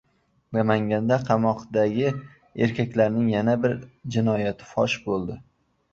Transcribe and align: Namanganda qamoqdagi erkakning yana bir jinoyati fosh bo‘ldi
Namanganda 0.55 1.17
qamoqdagi 1.27 2.09
erkakning 2.67 3.29
yana 3.35 3.55
bir 3.67 3.77
jinoyati 4.17 4.71
fosh 4.75 5.01
bo‘ldi 5.09 5.39